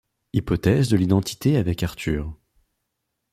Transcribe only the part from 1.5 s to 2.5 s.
avec Arthur.